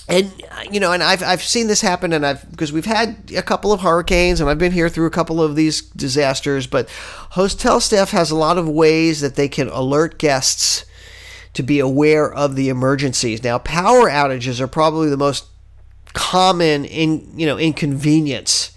and 0.07 0.31
you 0.71 0.79
know, 0.79 0.91
and 0.91 1.01
I've 1.01 1.23
I've 1.23 1.41
seen 1.41 1.67
this 1.67 1.81
happen, 1.81 2.13
and 2.13 2.25
I've 2.25 2.49
because 2.51 2.71
we've 2.71 2.85
had 2.85 3.31
a 3.35 3.41
couple 3.41 3.73
of 3.73 3.81
hurricanes, 3.81 4.39
and 4.39 4.49
I've 4.49 4.59
been 4.59 4.71
here 4.71 4.89
through 4.89 5.07
a 5.07 5.11
couple 5.11 5.41
of 5.41 5.55
these 5.55 5.81
disasters. 5.81 6.67
But 6.67 6.89
hotel 7.31 7.79
staff 7.79 8.11
has 8.11 8.29
a 8.29 8.35
lot 8.35 8.57
of 8.57 8.69
ways 8.69 9.21
that 9.21 9.35
they 9.35 9.47
can 9.47 9.67
alert 9.69 10.19
guests 10.19 10.85
to 11.53 11.63
be 11.63 11.79
aware 11.79 12.31
of 12.31 12.55
the 12.55 12.69
emergencies. 12.69 13.43
Now, 13.43 13.57
power 13.57 14.09
outages 14.09 14.59
are 14.59 14.67
probably 14.67 15.09
the 15.09 15.17
most 15.17 15.45
common 16.13 16.85
in 16.85 17.27
you 17.35 17.47
know 17.47 17.57
inconvenience. 17.57 18.71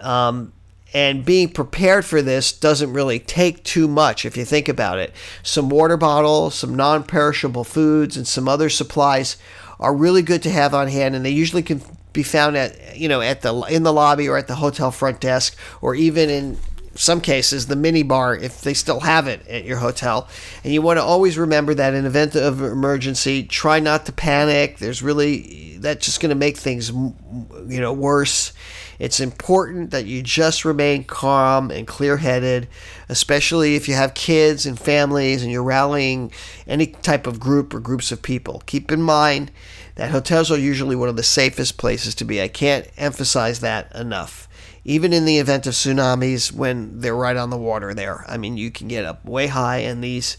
Um, 0.00 0.52
and 0.94 1.24
being 1.24 1.50
prepared 1.50 2.06
for 2.06 2.22
this 2.22 2.50
doesn't 2.50 2.92
really 2.92 3.18
take 3.18 3.62
too 3.62 3.86
much 3.86 4.24
if 4.24 4.36
you 4.36 4.44
think 4.44 4.68
about 4.68 4.98
it. 4.98 5.12
Some 5.42 5.68
water 5.68 5.96
bottles, 5.96 6.54
some 6.54 6.74
non 6.74 7.04
perishable 7.04 7.64
foods, 7.64 8.16
and 8.16 8.26
some 8.26 8.48
other 8.48 8.68
supplies 8.68 9.36
are 9.80 9.94
really 9.94 10.22
good 10.22 10.42
to 10.42 10.50
have 10.50 10.74
on 10.74 10.88
hand, 10.88 11.14
and 11.14 11.24
they 11.24 11.30
usually 11.30 11.62
can 11.62 11.80
be 12.12 12.22
found 12.22 12.56
at 12.56 12.96
you 12.96 13.08
know 13.08 13.20
at 13.20 13.42
the 13.42 13.54
in 13.62 13.82
the 13.82 13.92
lobby 13.92 14.28
or 14.28 14.36
at 14.36 14.48
the 14.48 14.56
hotel 14.56 14.90
front 14.90 15.20
desk, 15.20 15.56
or 15.80 15.94
even 15.94 16.30
in 16.30 16.58
some 16.94 17.20
cases 17.20 17.68
the 17.68 17.76
mini 17.76 18.02
bar 18.02 18.34
if 18.34 18.60
they 18.62 18.74
still 18.74 19.00
have 19.00 19.28
it 19.28 19.46
at 19.46 19.64
your 19.64 19.78
hotel. 19.78 20.28
And 20.64 20.72
you 20.72 20.82
want 20.82 20.98
to 20.98 21.02
always 21.02 21.38
remember 21.38 21.74
that 21.74 21.94
in 21.94 22.04
event 22.04 22.34
of 22.34 22.60
emergency, 22.60 23.44
try 23.44 23.78
not 23.78 24.06
to 24.06 24.12
panic. 24.12 24.78
There's 24.78 25.02
really 25.02 25.76
that's 25.78 26.04
just 26.04 26.20
going 26.20 26.30
to 26.30 26.36
make 26.36 26.56
things 26.56 26.90
you 26.90 27.80
know 27.80 27.92
worse. 27.92 28.52
It's 28.98 29.20
important 29.20 29.90
that 29.92 30.06
you 30.06 30.22
just 30.22 30.64
remain 30.64 31.04
calm 31.04 31.70
and 31.70 31.86
clear 31.86 32.16
headed, 32.16 32.68
especially 33.08 33.76
if 33.76 33.88
you 33.88 33.94
have 33.94 34.14
kids 34.14 34.66
and 34.66 34.78
families 34.78 35.42
and 35.42 35.52
you're 35.52 35.62
rallying 35.62 36.32
any 36.66 36.88
type 36.88 37.26
of 37.26 37.38
group 37.38 37.72
or 37.72 37.80
groups 37.80 38.10
of 38.10 38.22
people. 38.22 38.62
Keep 38.66 38.90
in 38.90 39.02
mind 39.02 39.52
that 39.94 40.10
hotels 40.10 40.50
are 40.50 40.58
usually 40.58 40.96
one 40.96 41.08
of 41.08 41.16
the 41.16 41.22
safest 41.22 41.76
places 41.76 42.14
to 42.16 42.24
be. 42.24 42.42
I 42.42 42.48
can't 42.48 42.88
emphasize 42.96 43.60
that 43.60 43.94
enough. 43.94 44.48
Even 44.84 45.12
in 45.12 45.24
the 45.24 45.38
event 45.38 45.66
of 45.66 45.74
tsunamis, 45.74 46.52
when 46.52 47.00
they're 47.00 47.14
right 47.14 47.36
on 47.36 47.50
the 47.50 47.58
water 47.58 47.92
there, 47.94 48.24
I 48.28 48.36
mean, 48.38 48.56
you 48.56 48.70
can 48.70 48.88
get 48.88 49.04
up 49.04 49.24
way 49.24 49.48
high, 49.48 49.78
and 49.78 50.02
these 50.02 50.36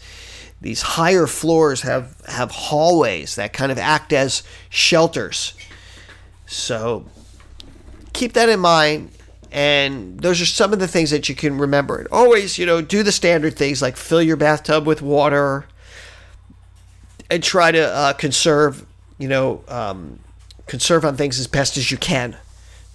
these 0.60 0.82
higher 0.82 1.26
floors 1.26 1.82
have 1.82 2.20
have 2.26 2.50
hallways 2.50 3.36
that 3.36 3.52
kind 3.52 3.70
of 3.70 3.78
act 3.78 4.12
as 4.12 4.42
shelters. 4.68 5.54
So 6.46 7.06
keep 8.12 8.32
that 8.34 8.48
in 8.48 8.60
mind. 8.60 9.10
And 9.52 10.20
those 10.20 10.40
are 10.40 10.46
some 10.46 10.72
of 10.72 10.78
the 10.78 10.86
things 10.86 11.10
that 11.10 11.28
you 11.28 11.34
can 11.34 11.58
remember. 11.58 11.98
And 11.98 12.06
always, 12.08 12.56
you 12.56 12.66
know, 12.66 12.80
do 12.80 13.02
the 13.02 13.10
standard 13.10 13.56
things 13.56 13.82
like 13.82 13.96
fill 13.96 14.22
your 14.22 14.36
bathtub 14.36 14.86
with 14.86 15.02
water 15.02 15.66
and 17.28 17.42
try 17.42 17.72
to 17.72 17.82
uh, 17.82 18.12
conserve, 18.12 18.86
you 19.18 19.28
know, 19.28 19.64
um, 19.66 20.20
conserve 20.66 21.04
on 21.04 21.16
things 21.16 21.40
as 21.40 21.48
best 21.48 21.76
as 21.76 21.90
you 21.90 21.96
can 21.96 22.36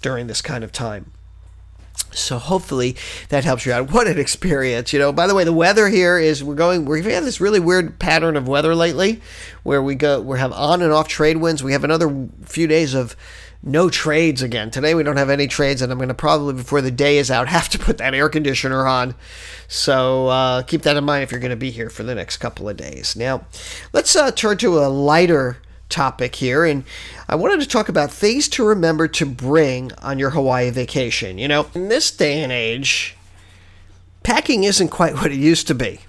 during 0.00 0.28
this 0.28 0.40
kind 0.40 0.64
of 0.64 0.72
time. 0.72 1.12
So 2.12 2.38
hopefully 2.38 2.96
that 3.28 3.44
helps 3.44 3.66
you 3.66 3.72
out. 3.72 3.92
What 3.92 4.06
an 4.06 4.18
experience, 4.18 4.92
you 4.92 4.98
know. 4.98 5.12
By 5.12 5.26
the 5.26 5.34
way, 5.34 5.44
the 5.44 5.52
weather 5.52 5.88
here 5.88 6.18
is 6.18 6.42
we're 6.42 6.54
going 6.54 6.86
we've 6.86 7.04
had 7.04 7.24
this 7.24 7.40
really 7.40 7.60
weird 7.60 7.98
pattern 7.98 8.36
of 8.36 8.48
weather 8.48 8.74
lately 8.74 9.20
where 9.62 9.82
we 9.82 9.94
go 9.94 10.20
we 10.20 10.38
have 10.38 10.52
on 10.52 10.82
and 10.82 10.92
off 10.92 11.08
trade 11.08 11.38
winds. 11.38 11.62
We 11.62 11.72
have 11.72 11.84
another 11.84 12.28
few 12.44 12.66
days 12.66 12.94
of 12.94 13.16
no 13.62 13.90
trades 13.90 14.42
again. 14.42 14.70
Today 14.70 14.94
we 14.94 15.02
don't 15.02 15.16
have 15.16 15.30
any 15.30 15.46
trades, 15.46 15.82
and 15.82 15.90
I'm 15.90 15.98
going 15.98 16.08
to 16.08 16.14
probably, 16.14 16.54
before 16.54 16.80
the 16.80 16.90
day 16.90 17.18
is 17.18 17.30
out, 17.30 17.48
have 17.56 17.68
to 17.70 17.78
put 17.78 17.98
that 17.98 18.14
air 18.14 18.28
conditioner 18.28 18.86
on. 18.86 19.14
So 19.68 20.28
uh, 20.28 20.62
keep 20.62 20.82
that 20.82 20.96
in 20.96 21.04
mind 21.04 21.22
if 21.22 21.30
you're 21.30 21.40
going 21.40 21.50
to 21.50 21.56
be 21.56 21.70
here 21.70 21.90
for 21.90 22.02
the 22.02 22.14
next 22.14 22.36
couple 22.38 22.68
of 22.68 22.76
days. 22.76 23.16
Now, 23.16 23.46
let's 23.92 24.14
uh, 24.14 24.30
turn 24.30 24.58
to 24.58 24.78
a 24.78 24.88
lighter 24.88 25.58
topic 25.88 26.36
here, 26.36 26.64
and 26.64 26.84
I 27.28 27.36
wanted 27.36 27.60
to 27.60 27.68
talk 27.68 27.88
about 27.88 28.10
things 28.10 28.48
to 28.50 28.64
remember 28.64 29.08
to 29.08 29.26
bring 29.26 29.92
on 30.02 30.18
your 30.18 30.30
Hawaii 30.30 30.70
vacation. 30.70 31.38
You 31.38 31.48
know, 31.48 31.66
in 31.74 31.88
this 31.88 32.10
day 32.10 32.42
and 32.42 32.52
age, 32.52 33.16
packing 34.22 34.64
isn't 34.64 34.88
quite 34.88 35.14
what 35.16 35.32
it 35.32 35.38
used 35.38 35.66
to 35.68 35.74
be. 35.74 36.00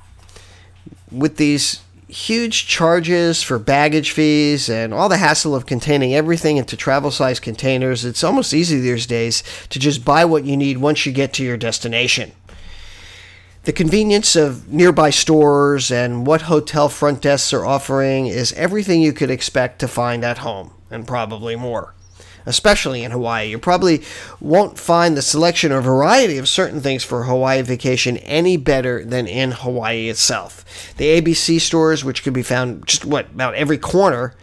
With 1.10 1.38
these 1.38 1.82
huge 2.08 2.68
charges 2.68 3.44
for 3.44 3.60
baggage 3.60 4.12
fees 4.12 4.70
and 4.70 4.94
all 4.94 5.10
the 5.10 5.18
hassle 5.18 5.56
of 5.56 5.66
containing 5.66 6.14
everything 6.14 6.58
into 6.58 6.78
travel 6.78 7.12
size 7.12 7.40
containers, 7.40 8.06
it's 8.06 8.24
almost 8.24 8.54
easy 8.54 8.80
these 8.80 9.06
days 9.06 9.44
to 9.70 9.80
just 9.80 10.06
buy 10.06 10.24
what 10.24 10.46
you 10.46 10.56
need 10.56 10.78
once 10.78 11.06
you 11.06 11.12
get 11.12 11.34
to 11.34 11.44
your 11.44 11.58
destination. 11.58 12.32
The 13.64 13.74
convenience 13.74 14.38
of 14.38 14.72
nearby 14.72 15.10
stores 15.10 15.92
and 15.92 16.26
what 16.26 16.44
hotel 16.44 16.88
front 16.88 17.22
desks 17.22 17.52
are 17.52 17.66
offering 17.66 18.28
is 18.28 18.54
everything 18.54 19.02
you 19.02 19.12
could 19.12 19.30
expect 19.30 19.80
to 19.80 19.90
find 19.90 20.24
at 20.24 20.38
home, 20.38 20.72
and 20.90 21.06
probably 21.06 21.58
more 21.58 21.94
especially 22.48 23.04
in 23.04 23.12
Hawaii. 23.12 23.50
You 23.50 23.60
probably 23.60 24.02
won't 24.40 24.80
find 24.80 25.16
the 25.16 25.22
selection 25.22 25.72
or 25.72 25.82
variety 25.82 26.38
of 26.38 26.48
certain 26.48 26.82
things 26.82 27.04
for 27.04 27.24
Hawaii 27.24 27.62
vacation 27.62 28.18
any 28.18 28.58
better 28.58 29.04
than 29.04 29.28
in 29.28 29.52
Hawaii 29.52 30.10
itself. 30.10 30.94
The 30.98 31.22
ABC 31.22 31.60
stores, 31.60 32.04
which 32.04 32.24
can 32.24 32.34
be 32.34 32.44
found 32.44 32.88
just 32.88 33.06
what 33.06 33.32
about 33.32 33.56
every 33.56 33.78
corner, 33.78 34.34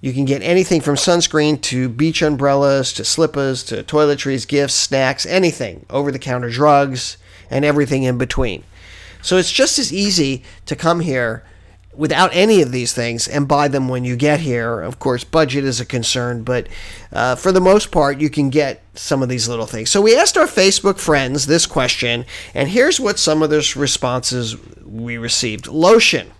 you 0.00 0.12
can 0.12 0.24
get 0.24 0.42
anything 0.42 0.80
from 0.80 0.96
sunscreen 0.96 1.60
to 1.62 1.88
beach 1.88 2.20
umbrellas 2.22 2.92
to 2.94 3.04
slippers 3.04 3.62
to 3.64 3.82
toiletries, 3.82 4.46
gifts, 4.46 4.74
snacks, 4.74 5.24
anything, 5.24 5.86
over 5.88 6.10
the 6.10 6.18
counter 6.18 6.50
drugs, 6.50 7.16
and 7.50 7.64
everything 7.64 8.02
in 8.02 8.18
between. 8.18 8.64
So 9.22 9.38
it's 9.38 9.52
just 9.52 9.78
as 9.78 9.92
easy 9.92 10.42
to 10.66 10.76
come 10.76 11.00
here 11.00 11.44
without 11.96 12.30
any 12.34 12.62
of 12.62 12.72
these 12.72 12.92
things 12.92 13.28
and 13.28 13.48
buy 13.48 13.68
them 13.68 13.88
when 13.88 14.04
you 14.04 14.16
get 14.16 14.40
here. 14.40 14.80
Of 14.80 14.98
course, 14.98 15.24
budget 15.24 15.64
is 15.64 15.80
a 15.80 15.86
concern, 15.86 16.42
but 16.42 16.68
uh, 17.12 17.36
for 17.36 17.52
the 17.52 17.60
most 17.60 17.90
part, 17.90 18.20
you 18.20 18.30
can 18.30 18.50
get 18.50 18.82
some 18.94 19.22
of 19.22 19.28
these 19.28 19.48
little 19.48 19.66
things. 19.66 19.90
So 19.90 20.00
we 20.00 20.16
asked 20.16 20.36
our 20.36 20.46
Facebook 20.46 20.98
friends 20.98 21.46
this 21.46 21.66
question, 21.66 22.24
and 22.54 22.68
here's 22.68 23.00
what 23.00 23.18
some 23.18 23.42
of 23.42 23.50
the 23.50 23.74
responses 23.76 24.56
we 24.82 25.16
received 25.18 25.66
lotion. 25.66 26.30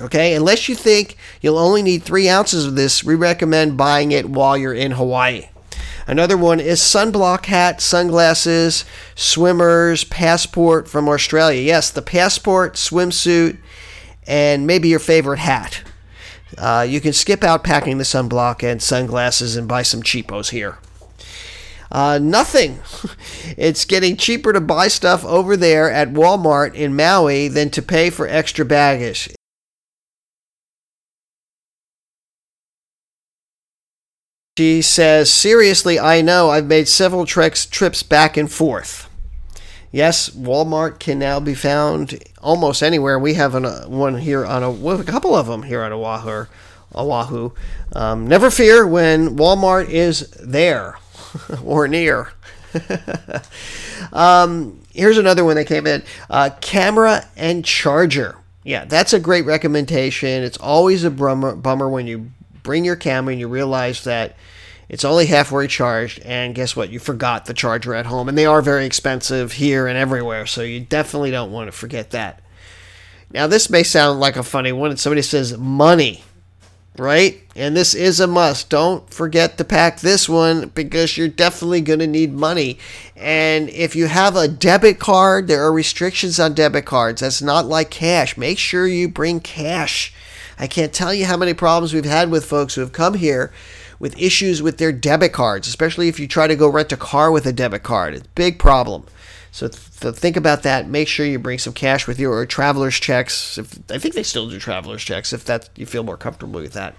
Okay, 0.00 0.34
unless 0.34 0.68
you 0.68 0.74
think 0.74 1.16
you'll 1.42 1.58
only 1.58 1.82
need 1.82 2.02
three 2.02 2.28
ounces 2.28 2.64
of 2.64 2.76
this, 2.76 3.04
we 3.04 3.14
recommend 3.14 3.76
buying 3.76 4.10
it 4.10 4.28
while 4.28 4.56
you're 4.56 4.72
in 4.72 4.92
Hawaii. 4.92 5.48
Another 6.06 6.36
one 6.36 6.60
is 6.60 6.80
sunblock 6.80 7.46
hat, 7.46 7.80
sunglasses, 7.80 8.84
swimmers, 9.14 10.04
passport 10.04 10.88
from 10.88 11.08
Australia. 11.08 11.60
Yes, 11.60 11.90
the 11.90 12.02
passport, 12.02 12.74
swimsuit, 12.74 13.58
and 14.26 14.66
maybe 14.66 14.88
your 14.88 14.98
favorite 14.98 15.38
hat. 15.38 15.82
Uh, 16.58 16.86
you 16.88 17.00
can 17.00 17.12
skip 17.12 17.42
out 17.42 17.64
packing 17.64 17.98
the 17.98 18.04
sunblock 18.04 18.62
and 18.62 18.82
sunglasses 18.82 19.56
and 19.56 19.66
buy 19.66 19.82
some 19.82 20.02
cheapos 20.02 20.50
here. 20.50 20.78
Uh, 21.90 22.18
nothing. 22.20 22.80
it's 23.56 23.84
getting 23.84 24.16
cheaper 24.16 24.52
to 24.52 24.60
buy 24.60 24.88
stuff 24.88 25.24
over 25.24 25.56
there 25.56 25.90
at 25.90 26.12
Walmart 26.12 26.74
in 26.74 26.96
Maui 26.96 27.48
than 27.48 27.70
to 27.70 27.82
pay 27.82 28.10
for 28.10 28.26
extra 28.26 28.64
baggage. 28.64 29.30
She 34.58 34.82
says, 34.82 35.32
Seriously, 35.32 35.98
I 35.98 36.20
know 36.20 36.50
I've 36.50 36.66
made 36.66 36.88
several 36.88 37.24
treks, 37.24 37.64
trips 37.64 38.02
back 38.02 38.36
and 38.36 38.52
forth. 38.52 39.08
Yes, 39.92 40.30
Walmart 40.30 40.98
can 40.98 41.18
now 41.18 41.38
be 41.38 41.54
found 41.54 42.18
almost 42.40 42.82
anywhere. 42.82 43.18
We 43.18 43.34
have 43.34 43.54
an, 43.54 43.66
uh, 43.66 43.84
one 43.84 44.16
here 44.16 44.44
on 44.44 44.62
a, 44.62 44.70
well, 44.70 44.98
a 44.98 45.04
couple 45.04 45.34
of 45.34 45.46
them 45.46 45.64
here 45.64 45.82
on 45.82 45.92
Oahu. 45.92 46.46
Oahu. 46.94 47.52
Um, 47.94 48.26
never 48.26 48.50
fear 48.50 48.86
when 48.86 49.36
Walmart 49.36 49.88
is 49.90 50.30
there. 50.30 50.96
or 51.64 51.88
near. 51.88 52.32
um, 54.12 54.80
here's 54.92 55.18
another 55.18 55.44
one 55.44 55.56
that 55.56 55.66
came 55.66 55.86
in 55.86 56.02
uh, 56.30 56.50
camera 56.60 57.26
and 57.36 57.64
charger. 57.64 58.36
Yeah, 58.64 58.84
that's 58.84 59.12
a 59.12 59.20
great 59.20 59.44
recommendation. 59.44 60.42
It's 60.42 60.58
always 60.58 61.04
a 61.04 61.10
bummer, 61.10 61.54
bummer 61.54 61.88
when 61.88 62.06
you 62.06 62.30
bring 62.62 62.84
your 62.84 62.96
camera 62.96 63.32
and 63.32 63.40
you 63.40 63.48
realize 63.48 64.04
that 64.04 64.36
it's 64.92 65.04
only 65.04 65.26
halfway 65.26 65.66
charged, 65.66 66.20
and 66.20 66.54
guess 66.54 66.76
what? 66.76 66.90
You 66.90 67.00
forgot 67.00 67.46
the 67.46 67.54
charger 67.54 67.94
at 67.94 68.06
home, 68.06 68.28
and 68.28 68.38
they 68.38 68.46
are 68.46 68.62
very 68.62 68.86
expensive 68.86 69.52
here 69.52 69.88
and 69.88 69.98
everywhere, 69.98 70.46
so 70.46 70.62
you 70.62 70.78
definitely 70.78 71.32
don't 71.32 71.50
want 71.50 71.66
to 71.66 71.72
forget 71.72 72.10
that. 72.10 72.40
Now, 73.32 73.48
this 73.48 73.68
may 73.68 73.82
sound 73.82 74.20
like 74.20 74.36
a 74.36 74.44
funny 74.44 74.70
one, 74.70 74.96
somebody 74.96 75.22
says 75.22 75.58
money 75.58 76.22
right? 76.98 77.40
And 77.56 77.76
this 77.76 77.94
is 77.94 78.20
a 78.20 78.26
must. 78.26 78.68
Don't 78.68 79.08
forget 79.12 79.56
to 79.58 79.64
pack 79.64 80.00
this 80.00 80.28
one 80.28 80.68
because 80.68 81.16
you're 81.16 81.28
definitely 81.28 81.80
going 81.80 82.00
to 82.00 82.06
need 82.06 82.32
money. 82.32 82.78
And 83.16 83.70
if 83.70 83.96
you 83.96 84.06
have 84.06 84.36
a 84.36 84.48
debit 84.48 84.98
card, 84.98 85.48
there 85.48 85.64
are 85.64 85.72
restrictions 85.72 86.38
on 86.38 86.54
debit 86.54 86.84
cards. 86.84 87.20
That's 87.20 87.42
not 87.42 87.66
like 87.66 87.90
cash. 87.90 88.36
Make 88.36 88.58
sure 88.58 88.86
you 88.86 89.08
bring 89.08 89.40
cash. 89.40 90.12
I 90.58 90.66
can't 90.66 90.92
tell 90.92 91.14
you 91.14 91.24
how 91.24 91.36
many 91.36 91.54
problems 91.54 91.94
we've 91.94 92.04
had 92.04 92.30
with 92.30 92.44
folks 92.44 92.74
who 92.74 92.82
have 92.82 92.92
come 92.92 93.14
here 93.14 93.52
with 94.02 94.18
issues 94.18 94.60
with 94.60 94.78
their 94.78 94.90
debit 94.90 95.32
cards, 95.32 95.68
especially 95.68 96.08
if 96.08 96.18
you 96.18 96.26
try 96.26 96.48
to 96.48 96.56
go 96.56 96.68
rent 96.68 96.90
a 96.90 96.96
car 96.96 97.30
with 97.30 97.46
a 97.46 97.52
debit 97.52 97.84
card. 97.84 98.14
It's 98.14 98.26
a 98.26 98.30
big 98.34 98.58
problem. 98.58 99.06
So, 99.52 99.68
th- 99.68 100.16
think 100.16 100.36
about 100.36 100.64
that. 100.64 100.88
Make 100.88 101.06
sure 101.06 101.24
you 101.24 101.38
bring 101.38 101.60
some 101.60 101.72
cash 101.72 102.08
with 102.08 102.18
you 102.18 102.32
or 102.32 102.44
traveler's 102.44 102.98
checks. 102.98 103.58
If, 103.58 103.78
I 103.90 103.98
think 103.98 104.14
they 104.14 104.24
still 104.24 104.48
do 104.50 104.58
traveler's 104.58 105.04
checks 105.04 105.32
if 105.32 105.44
that 105.44 105.70
you 105.76 105.86
feel 105.86 106.02
more 106.02 106.16
comfortable 106.16 106.60
with 106.60 106.72
that. 106.72 106.96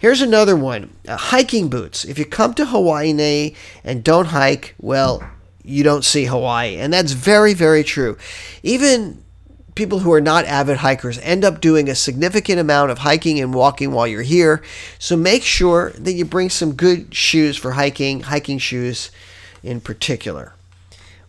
Here's 0.00 0.22
another 0.22 0.56
one: 0.56 0.90
uh, 1.06 1.16
hiking 1.16 1.68
boots. 1.68 2.04
If 2.04 2.18
you 2.18 2.24
come 2.24 2.54
to 2.54 2.66
Hawaii 2.66 3.54
and 3.84 4.02
don't 4.02 4.26
hike, 4.26 4.74
well, 4.80 5.22
you 5.62 5.84
don't 5.84 6.04
see 6.04 6.24
Hawaii, 6.24 6.78
and 6.78 6.92
that's 6.92 7.12
very, 7.12 7.54
very 7.54 7.84
true. 7.84 8.18
Even 8.64 9.22
people 9.74 10.00
who 10.00 10.12
are 10.12 10.20
not 10.20 10.44
avid 10.46 10.78
hikers 10.78 11.18
end 11.18 11.44
up 11.44 11.60
doing 11.60 11.88
a 11.88 11.94
significant 11.94 12.58
amount 12.58 12.90
of 12.90 12.98
hiking 12.98 13.40
and 13.40 13.54
walking 13.54 13.92
while 13.92 14.06
you're 14.06 14.22
here. 14.22 14.62
So 14.98 15.16
make 15.16 15.42
sure 15.42 15.90
that 15.92 16.12
you 16.12 16.24
bring 16.24 16.50
some 16.50 16.74
good 16.74 17.14
shoes 17.14 17.56
for 17.56 17.72
hiking, 17.72 18.20
hiking 18.20 18.58
shoes 18.58 19.10
in 19.62 19.80
particular 19.80 20.54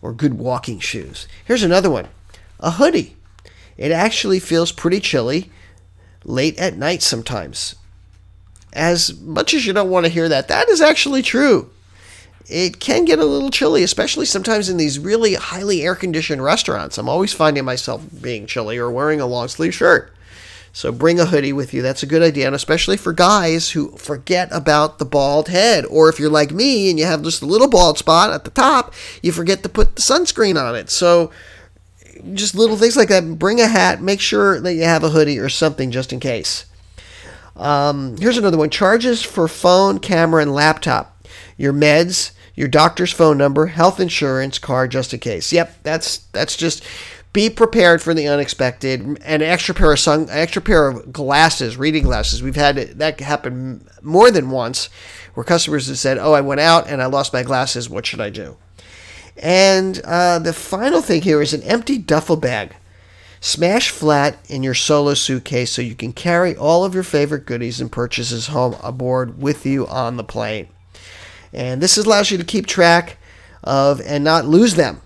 or 0.00 0.12
good 0.12 0.34
walking 0.34 0.80
shoes. 0.80 1.28
Here's 1.44 1.62
another 1.62 1.90
one 1.90 2.08
a 2.60 2.72
hoodie. 2.72 3.16
It 3.76 3.90
actually 3.90 4.38
feels 4.38 4.72
pretty 4.72 5.00
chilly 5.00 5.50
late 6.24 6.58
at 6.58 6.76
night 6.76 7.02
sometimes. 7.02 7.74
As 8.72 9.18
much 9.20 9.52
as 9.54 9.66
you 9.66 9.72
don't 9.72 9.90
want 9.90 10.06
to 10.06 10.12
hear 10.12 10.28
that, 10.28 10.48
that 10.48 10.68
is 10.68 10.80
actually 10.80 11.22
true. 11.22 11.70
It 12.48 12.80
can 12.80 13.04
get 13.04 13.18
a 13.18 13.24
little 13.24 13.50
chilly, 13.50 13.82
especially 13.82 14.26
sometimes 14.26 14.68
in 14.68 14.76
these 14.76 14.98
really 14.98 15.34
highly 15.34 15.82
air 15.82 15.94
conditioned 15.94 16.42
restaurants. 16.42 16.98
I'm 16.98 17.08
always 17.08 17.32
finding 17.32 17.64
myself 17.64 18.02
being 18.20 18.46
chilly 18.46 18.78
or 18.78 18.90
wearing 18.90 19.20
a 19.20 19.26
long 19.26 19.48
sleeve 19.48 19.74
shirt. 19.74 20.12
So 20.74 20.90
bring 20.90 21.20
a 21.20 21.26
hoodie 21.26 21.52
with 21.52 21.74
you. 21.74 21.82
That's 21.82 22.02
a 22.02 22.06
good 22.06 22.22
idea, 22.22 22.46
and 22.46 22.56
especially 22.56 22.96
for 22.96 23.12
guys 23.12 23.70
who 23.70 23.90
forget 23.98 24.48
about 24.50 24.98
the 24.98 25.04
bald 25.04 25.48
head. 25.48 25.84
Or 25.84 26.08
if 26.08 26.18
you're 26.18 26.30
like 26.30 26.50
me 26.50 26.88
and 26.88 26.98
you 26.98 27.04
have 27.04 27.22
just 27.22 27.42
a 27.42 27.46
little 27.46 27.68
bald 27.68 27.98
spot 27.98 28.32
at 28.32 28.44
the 28.44 28.50
top, 28.50 28.94
you 29.22 29.32
forget 29.32 29.62
to 29.62 29.68
put 29.68 29.96
the 29.96 30.02
sunscreen 30.02 30.58
on 30.58 30.74
it. 30.74 30.88
So 30.88 31.30
just 32.32 32.54
little 32.54 32.76
things 32.76 32.96
like 32.96 33.08
that. 33.08 33.38
Bring 33.38 33.60
a 33.60 33.68
hat. 33.68 34.00
Make 34.00 34.20
sure 34.20 34.60
that 34.60 34.74
you 34.74 34.84
have 34.84 35.04
a 35.04 35.10
hoodie 35.10 35.38
or 35.38 35.50
something 35.50 35.90
just 35.90 36.12
in 36.12 36.20
case. 36.20 36.64
Um, 37.54 38.16
here's 38.16 38.38
another 38.38 38.56
one: 38.56 38.70
charges 38.70 39.22
for 39.22 39.48
phone, 39.48 39.98
camera, 39.98 40.40
and 40.40 40.54
laptop. 40.54 41.11
Your 41.62 41.72
meds, 41.72 42.32
your 42.56 42.66
doctor's 42.66 43.12
phone 43.12 43.38
number, 43.38 43.66
health 43.66 44.00
insurance 44.00 44.58
card, 44.58 44.90
just 44.90 45.14
in 45.14 45.20
case. 45.20 45.52
Yep, 45.52 45.84
that's 45.84 46.18
that's 46.32 46.56
just 46.56 46.82
be 47.32 47.48
prepared 47.48 48.02
for 48.02 48.14
the 48.14 48.26
unexpected. 48.26 49.00
An 49.24 49.42
extra 49.42 49.72
pair 49.72 49.92
of 49.92 50.00
sun, 50.00 50.26
extra 50.28 50.60
pair 50.60 50.88
of 50.88 51.12
glasses, 51.12 51.76
reading 51.76 52.02
glasses. 52.02 52.42
We've 52.42 52.56
had 52.56 52.98
that 52.98 53.20
happen 53.20 53.86
more 54.02 54.32
than 54.32 54.50
once, 54.50 54.88
where 55.34 55.44
customers 55.44 55.86
have 55.86 55.98
said, 55.98 56.18
"Oh, 56.18 56.32
I 56.32 56.40
went 56.40 56.60
out 56.60 56.88
and 56.88 57.00
I 57.00 57.06
lost 57.06 57.32
my 57.32 57.44
glasses. 57.44 57.88
What 57.88 58.06
should 58.06 58.20
I 58.20 58.30
do?" 58.30 58.56
And 59.36 60.00
uh, 60.04 60.40
the 60.40 60.52
final 60.52 61.00
thing 61.00 61.22
here 61.22 61.40
is 61.40 61.54
an 61.54 61.62
empty 61.62 61.96
duffel 61.96 62.34
bag. 62.34 62.74
Smash 63.40 63.90
flat 63.90 64.36
in 64.48 64.64
your 64.64 64.74
solo 64.74 65.14
suitcase 65.14 65.70
so 65.70 65.80
you 65.80 65.94
can 65.94 66.12
carry 66.12 66.56
all 66.56 66.84
of 66.84 66.92
your 66.92 67.04
favorite 67.04 67.46
goodies 67.46 67.80
and 67.80 67.92
purchases 67.92 68.48
home 68.48 68.74
aboard 68.82 69.40
with 69.40 69.64
you 69.64 69.86
on 69.86 70.16
the 70.16 70.24
plane. 70.24 70.66
And 71.52 71.82
this 71.82 71.98
allows 71.98 72.30
you 72.30 72.38
to 72.38 72.44
keep 72.44 72.66
track 72.66 73.18
of 73.62 74.00
and 74.00 74.24
not 74.24 74.46
lose 74.46 74.74
them. 74.74 75.00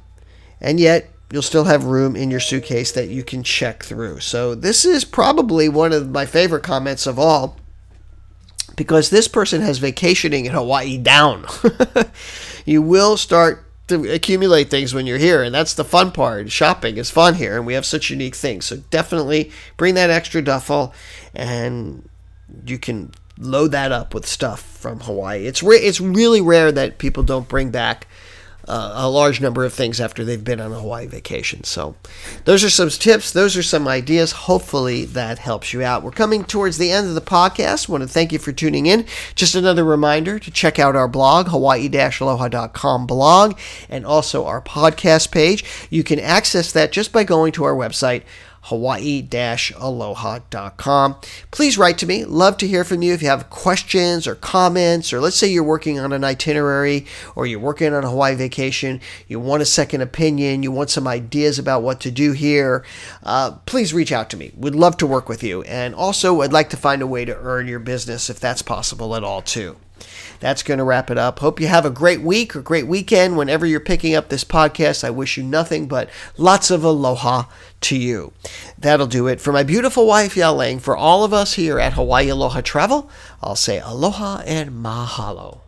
And 0.60 0.80
yet, 0.80 1.10
you'll 1.30 1.42
still 1.42 1.64
have 1.64 1.84
room 1.84 2.14
in 2.16 2.30
your 2.30 2.40
suitcase 2.40 2.92
that 2.92 3.08
you 3.08 3.22
can 3.22 3.42
check 3.42 3.82
through. 3.82 4.20
So, 4.20 4.54
this 4.54 4.84
is 4.84 5.04
probably 5.04 5.68
one 5.68 5.92
of 5.92 6.10
my 6.10 6.24
favorite 6.26 6.62
comments 6.62 7.06
of 7.06 7.18
all 7.18 7.56
because 8.76 9.10
this 9.10 9.28
person 9.28 9.60
has 9.60 9.78
vacationing 9.78 10.46
in 10.46 10.52
Hawaii 10.52 10.98
down. 10.98 11.46
you 12.64 12.82
will 12.82 13.16
start 13.16 13.64
to 13.88 14.10
accumulate 14.12 14.68
things 14.68 14.92
when 14.92 15.06
you're 15.06 15.18
here, 15.18 15.42
and 15.42 15.54
that's 15.54 15.74
the 15.74 15.84
fun 15.84 16.10
part. 16.10 16.50
Shopping 16.50 16.96
is 16.96 17.10
fun 17.10 17.34
here, 17.34 17.56
and 17.56 17.66
we 17.66 17.74
have 17.74 17.86
such 17.86 18.10
unique 18.10 18.34
things. 18.34 18.64
So, 18.66 18.76
definitely 18.76 19.50
bring 19.76 19.94
that 19.94 20.10
extra 20.10 20.42
duffel, 20.42 20.94
and 21.34 22.08
you 22.64 22.78
can 22.78 23.12
load 23.38 23.72
that 23.72 23.92
up 23.92 24.14
with 24.14 24.26
stuff 24.26 24.62
from 24.62 25.00
Hawaii. 25.00 25.46
It's 25.46 25.62
re- 25.62 25.78
it's 25.78 26.00
really 26.00 26.40
rare 26.40 26.72
that 26.72 26.98
people 26.98 27.22
don't 27.22 27.48
bring 27.48 27.70
back 27.70 28.06
uh, 28.68 28.92
a 28.96 29.08
large 29.08 29.40
number 29.40 29.64
of 29.64 29.72
things 29.72 30.00
after 30.00 30.24
they've 30.24 30.42
been 30.42 30.60
on 30.60 30.72
a 30.72 30.80
Hawaii 30.80 31.06
vacation. 31.06 31.62
So, 31.64 31.94
those 32.44 32.64
are 32.64 32.70
some 32.70 32.88
tips. 32.88 33.30
Those 33.30 33.56
are 33.56 33.62
some 33.62 33.86
ideas. 33.86 34.32
Hopefully, 34.32 35.04
that 35.06 35.38
helps 35.38 35.72
you 35.72 35.84
out. 35.84 36.02
We're 36.02 36.10
coming 36.10 36.44
towards 36.44 36.78
the 36.78 36.90
end 36.90 37.06
of 37.06 37.14
the 37.14 37.20
podcast. 37.20 37.88
I 37.88 37.92
want 37.92 38.02
to 38.02 38.08
thank 38.08 38.32
you 38.32 38.38
for 38.38 38.52
tuning 38.52 38.86
in. 38.86 39.06
Just 39.34 39.54
another 39.54 39.84
reminder 39.84 40.38
to 40.38 40.50
check 40.50 40.78
out 40.78 40.96
our 40.96 41.08
blog, 41.08 41.48
hawaii-aloha.com 41.48 43.06
blog, 43.06 43.58
and 43.88 44.04
also 44.04 44.44
our 44.44 44.60
podcast 44.60 45.30
page. 45.30 45.64
You 45.88 46.02
can 46.02 46.18
access 46.18 46.72
that 46.72 46.92
just 46.92 47.12
by 47.12 47.22
going 47.24 47.52
to 47.52 47.64
our 47.64 47.74
website, 47.74 48.22
hawaii-aloha.com. 48.66 51.16
Please 51.50 51.78
write 51.78 51.98
to 51.98 52.06
me. 52.06 52.24
Love 52.24 52.56
to 52.56 52.66
hear 52.66 52.82
from 52.82 53.02
you 53.02 53.12
if 53.12 53.22
you 53.22 53.28
have 53.28 53.48
questions 53.48 54.26
or 54.26 54.34
comments, 54.34 55.12
or 55.12 55.20
let's 55.20 55.36
say 55.36 55.46
you're 55.46 55.62
working 55.62 56.00
on 56.00 56.12
an 56.12 56.24
itinerary 56.24 57.06
or 57.36 57.46
you're 57.46 57.60
working 57.60 57.94
on 57.94 58.02
a 58.02 58.10
Hawaii 58.10 58.34
vacation, 58.34 59.00
you 59.28 59.38
want 59.38 59.62
a 59.62 59.66
second 59.66 60.00
opinion, 60.00 60.64
you 60.64 60.72
want 60.72 60.90
some 60.90 61.06
ideas 61.06 61.58
about 61.58 61.82
what 61.82 62.00
to 62.00 62.10
do 62.10 62.32
here, 62.32 62.84
uh, 63.22 63.52
please 63.66 63.94
reach 63.94 64.10
out 64.10 64.30
to 64.30 64.36
me. 64.36 64.50
We'd 64.56 64.74
love 64.74 64.96
to 64.98 65.06
work 65.06 65.28
with 65.28 65.44
you. 65.44 65.62
And 65.62 65.94
also, 65.94 66.40
I'd 66.40 66.52
like 66.52 66.70
to 66.70 66.76
find 66.76 67.02
a 67.02 67.06
way 67.06 67.24
to 67.24 67.36
earn 67.36 67.68
your 67.68 67.78
business 67.78 68.28
if 68.28 68.40
that's 68.40 68.62
possible 68.62 69.14
at 69.14 69.22
all, 69.22 69.42
too 69.42 69.76
that's 70.40 70.62
going 70.62 70.78
to 70.78 70.84
wrap 70.84 71.10
it 71.10 71.18
up. 71.18 71.38
Hope 71.38 71.60
you 71.60 71.66
have 71.66 71.84
a 71.86 71.90
great 71.90 72.20
week 72.20 72.54
or 72.54 72.62
great 72.62 72.86
weekend 72.86 73.36
whenever 73.36 73.66
you're 73.66 73.80
picking 73.80 74.14
up 74.14 74.28
this 74.28 74.44
podcast. 74.44 75.04
I 75.04 75.10
wish 75.10 75.36
you 75.36 75.42
nothing 75.42 75.88
but 75.88 76.10
lots 76.36 76.70
of 76.70 76.84
aloha 76.84 77.44
to 77.82 77.96
you. 77.96 78.32
That'll 78.78 79.06
do 79.06 79.26
it. 79.26 79.40
For 79.40 79.52
my 79.52 79.62
beautiful 79.62 80.06
wife, 80.06 80.34
Yaling, 80.34 80.80
for 80.80 80.96
all 80.96 81.24
of 81.24 81.32
us 81.32 81.54
here 81.54 81.78
at 81.78 81.94
Hawaii 81.94 82.28
Aloha 82.28 82.60
Travel, 82.60 83.10
I'll 83.42 83.56
say 83.56 83.78
aloha 83.80 84.42
and 84.46 84.70
mahalo. 84.70 85.60